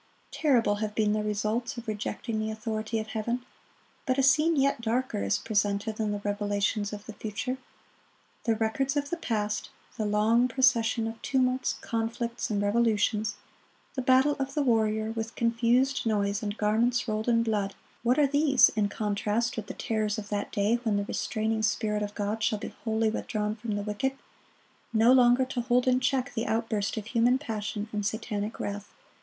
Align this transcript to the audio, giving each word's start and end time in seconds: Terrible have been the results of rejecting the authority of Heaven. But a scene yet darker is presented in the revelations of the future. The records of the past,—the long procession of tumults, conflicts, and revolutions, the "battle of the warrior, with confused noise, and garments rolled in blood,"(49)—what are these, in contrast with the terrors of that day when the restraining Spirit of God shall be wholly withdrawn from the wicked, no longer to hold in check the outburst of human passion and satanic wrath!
Terrible 0.31 0.77
have 0.77 0.95
been 0.95 1.13
the 1.13 1.21
results 1.21 1.77
of 1.77 1.87
rejecting 1.87 2.39
the 2.39 2.49
authority 2.49 2.97
of 2.97 3.05
Heaven. 3.09 3.45
But 4.07 4.17
a 4.17 4.23
scene 4.23 4.55
yet 4.55 4.81
darker 4.81 5.21
is 5.21 5.37
presented 5.37 5.99
in 5.99 6.11
the 6.11 6.21
revelations 6.23 6.91
of 6.91 7.05
the 7.05 7.13
future. 7.13 7.59
The 8.45 8.55
records 8.55 8.97
of 8.97 9.11
the 9.11 9.17
past,—the 9.17 10.03
long 10.07 10.47
procession 10.47 11.05
of 11.05 11.21
tumults, 11.21 11.73
conflicts, 11.81 12.49
and 12.49 12.59
revolutions, 12.63 13.35
the 13.93 14.01
"battle 14.01 14.35
of 14.39 14.55
the 14.55 14.63
warrior, 14.63 15.11
with 15.11 15.35
confused 15.35 16.03
noise, 16.07 16.41
and 16.41 16.57
garments 16.57 17.07
rolled 17.07 17.29
in 17.29 17.43
blood,"(49)—what 17.43 18.17
are 18.17 18.25
these, 18.25 18.69
in 18.69 18.89
contrast 18.89 19.55
with 19.55 19.67
the 19.67 19.75
terrors 19.75 20.17
of 20.17 20.29
that 20.29 20.51
day 20.51 20.79
when 20.81 20.97
the 20.97 21.05
restraining 21.05 21.61
Spirit 21.61 22.01
of 22.01 22.15
God 22.15 22.41
shall 22.41 22.57
be 22.57 22.73
wholly 22.85 23.11
withdrawn 23.11 23.55
from 23.55 23.75
the 23.75 23.83
wicked, 23.83 24.13
no 24.91 25.13
longer 25.13 25.45
to 25.45 25.61
hold 25.61 25.87
in 25.87 25.99
check 25.99 26.33
the 26.33 26.47
outburst 26.47 26.97
of 26.97 27.05
human 27.05 27.37
passion 27.37 27.87
and 27.93 28.03
satanic 28.03 28.59
wrath! 28.59 28.89